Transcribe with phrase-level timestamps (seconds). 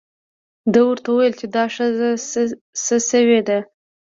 [0.71, 2.09] ده ورته وویل چې دا ښځه
[2.85, 3.59] څه شوې ده.